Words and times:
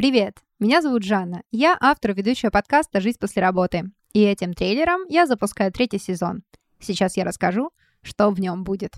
Привет, 0.00 0.38
меня 0.58 0.80
зовут 0.80 1.02
Жанна. 1.02 1.42
Я 1.50 1.76
автор 1.78 2.12
и 2.12 2.14
ведущая 2.14 2.50
подкаста 2.50 3.02
«Жизнь 3.02 3.18
после 3.20 3.42
работы». 3.42 3.90
И 4.14 4.22
этим 4.22 4.54
трейлером 4.54 5.02
я 5.10 5.26
запускаю 5.26 5.70
третий 5.72 5.98
сезон. 5.98 6.40
Сейчас 6.80 7.18
я 7.18 7.24
расскажу, 7.24 7.70
что 8.00 8.30
в 8.30 8.40
нем 8.40 8.64
будет. 8.64 8.94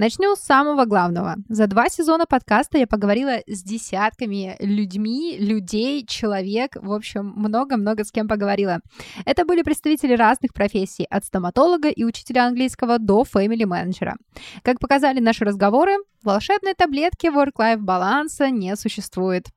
Начну 0.00 0.34
с 0.34 0.40
самого 0.40 0.86
главного. 0.86 1.36
За 1.50 1.66
два 1.66 1.90
сезона 1.90 2.24
подкаста 2.24 2.78
я 2.78 2.86
поговорила 2.86 3.40
с 3.46 3.62
десятками 3.62 4.56
людьми, 4.58 5.36
людей, 5.38 6.06
человек, 6.06 6.76
в 6.76 6.90
общем, 6.90 7.34
много-много 7.36 8.02
с 8.04 8.10
кем 8.10 8.26
поговорила. 8.26 8.78
Это 9.26 9.44
были 9.44 9.60
представители 9.60 10.14
разных 10.14 10.54
профессий, 10.54 11.04
от 11.10 11.26
стоматолога 11.26 11.90
и 11.90 12.02
учителя 12.02 12.46
английского 12.46 12.98
до 12.98 13.24
фэмили-менеджера. 13.24 14.16
Как 14.62 14.80
показали 14.80 15.20
наши 15.20 15.44
разговоры, 15.44 15.96
волшебной 16.22 16.72
таблетки 16.72 17.26
work-life 17.26 17.80
баланса 17.80 18.48
не 18.48 18.74
существует. 18.76 19.48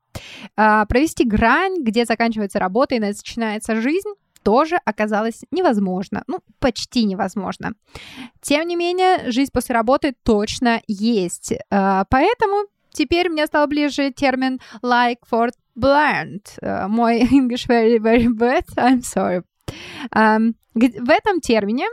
А, 0.58 0.86
провести 0.88 1.24
грань, 1.24 1.84
где 1.84 2.04
заканчивается 2.04 2.60
работа 2.60 2.96
и 2.96 3.00
начинается 3.00 3.78
жизнь, 3.78 4.10
тоже 4.44 4.78
оказалось 4.86 5.42
невозможно. 5.52 6.24
Ну, 6.28 6.40
почти 6.60 7.06
невозможно. 7.06 7.74
Тем 8.42 8.68
не 8.68 8.76
менее, 8.76 9.32
жизнь 9.32 9.52
после 9.54 9.76
работы 9.76 10.14
точно 10.24 10.82
есть. 10.88 11.54
А, 11.70 12.06
поэтому 12.10 12.68
теперь 12.92 13.30
мне 13.30 13.46
стал 13.48 13.68
ближе 13.68 14.12
термин 14.12 14.60
like 14.84 15.20
for 15.32 15.50
blind. 15.78 16.42
А, 16.62 16.88
мой 16.88 17.22
English 17.32 17.68
very, 17.68 17.98
very 17.98 18.28
bad, 18.28 18.66
I'm 18.76 19.02
sorry. 19.02 19.44
В 20.76 21.10
этом 21.10 21.40
термине 21.40 21.86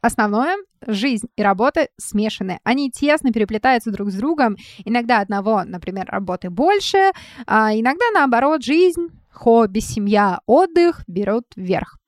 основное 0.00 0.56
жизнь 0.86 1.28
и 1.36 1.42
работа 1.42 1.88
смешаны. 1.96 2.60
Они 2.64 2.90
тесно 2.90 3.32
переплетаются 3.32 3.90
друг 3.90 4.10
с 4.10 4.14
другом. 4.14 4.56
Иногда 4.84 5.20
одного, 5.20 5.62
например, 5.64 6.06
работы 6.06 6.50
больше, 6.50 7.10
а 7.46 7.74
иногда 7.74 8.04
наоборот 8.14 8.62
жизнь 8.62 9.08
хобби, 9.30 9.80
семья, 9.80 10.40
отдых 10.46 11.02
берут 11.06 11.44
вверх. 11.56 12.00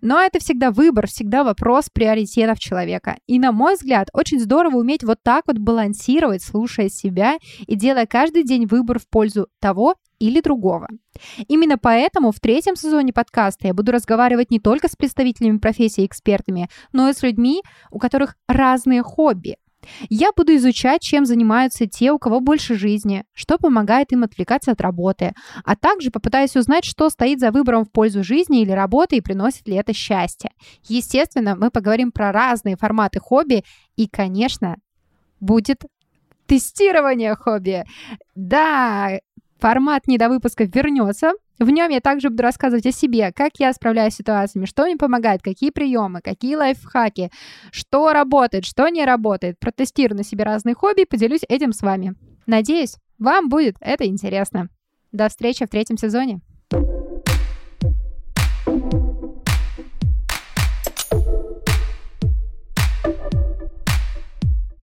Но 0.00 0.20
это 0.20 0.38
всегда 0.38 0.70
выбор, 0.70 1.06
всегда 1.06 1.44
вопрос 1.44 1.88
приоритетов 1.92 2.58
человека. 2.58 3.16
И, 3.26 3.38
на 3.38 3.52
мой 3.52 3.74
взгляд, 3.74 4.08
очень 4.12 4.40
здорово 4.40 4.76
уметь 4.76 5.04
вот 5.04 5.18
так 5.22 5.44
вот 5.46 5.58
балансировать, 5.58 6.42
слушая 6.42 6.88
себя 6.88 7.36
и 7.66 7.76
делая 7.76 8.06
каждый 8.06 8.44
день 8.44 8.66
выбор 8.66 8.98
в 8.98 9.08
пользу 9.08 9.48
того 9.60 9.94
или 10.18 10.40
другого. 10.40 10.88
Именно 11.48 11.78
поэтому 11.78 12.30
в 12.30 12.38
третьем 12.38 12.76
сезоне 12.76 13.12
подкаста 13.12 13.66
я 13.66 13.74
буду 13.74 13.90
разговаривать 13.90 14.50
не 14.50 14.60
только 14.60 14.88
с 14.88 14.94
представителями 14.94 15.58
профессии 15.58 16.02
и 16.02 16.06
экспертами, 16.06 16.68
но 16.92 17.08
и 17.08 17.12
с 17.12 17.22
людьми, 17.22 17.62
у 17.90 17.98
которых 17.98 18.36
разные 18.46 19.02
хобби, 19.02 19.56
я 20.08 20.30
буду 20.36 20.54
изучать, 20.56 21.02
чем 21.02 21.24
занимаются 21.26 21.86
те, 21.86 22.12
у 22.12 22.18
кого 22.18 22.40
больше 22.40 22.74
жизни, 22.74 23.24
что 23.32 23.58
помогает 23.58 24.12
им 24.12 24.24
отвлекаться 24.24 24.72
от 24.72 24.80
работы, 24.80 25.34
а 25.64 25.76
также 25.76 26.10
попытаюсь 26.10 26.56
узнать, 26.56 26.84
что 26.84 27.10
стоит 27.10 27.40
за 27.40 27.50
выбором 27.50 27.84
в 27.84 27.90
пользу 27.90 28.22
жизни 28.22 28.62
или 28.62 28.70
работы 28.70 29.16
и 29.16 29.20
приносит 29.20 29.66
ли 29.68 29.74
это 29.74 29.92
счастье. 29.92 30.50
Естественно, 30.88 31.56
мы 31.56 31.70
поговорим 31.70 32.12
про 32.12 32.32
разные 32.32 32.76
форматы 32.76 33.20
хобби 33.20 33.64
и, 33.96 34.08
конечно, 34.08 34.76
будет 35.40 35.82
тестирование 36.46 37.34
хобби. 37.34 37.84
Да, 38.34 39.18
формат 39.62 40.08
недовыпусков 40.08 40.74
вернется, 40.74 41.34
в 41.60 41.70
нем 41.70 41.88
я 41.90 42.00
также 42.00 42.30
буду 42.30 42.42
рассказывать 42.42 42.84
о 42.84 42.90
себе, 42.90 43.30
как 43.32 43.52
я 43.60 43.72
справляюсь 43.72 44.14
с 44.14 44.16
ситуациями, 44.16 44.66
что 44.66 44.84
мне 44.84 44.96
помогает, 44.96 45.40
какие 45.40 45.70
приемы, 45.70 46.20
какие 46.20 46.56
лайфхаки, 46.56 47.30
что 47.70 48.12
работает, 48.12 48.64
что 48.64 48.88
не 48.88 49.04
работает. 49.04 49.60
Протестирую 49.60 50.18
на 50.18 50.24
себе 50.24 50.42
разные 50.42 50.74
хобби 50.74 51.02
и 51.02 51.06
поделюсь 51.06 51.42
этим 51.48 51.72
с 51.72 51.80
вами. 51.80 52.16
Надеюсь, 52.46 52.96
вам 53.20 53.48
будет 53.48 53.76
это 53.80 54.04
интересно. 54.04 54.68
До 55.12 55.28
встречи 55.28 55.64
в 55.64 55.68
третьем 55.68 55.96
сезоне. 55.96 56.40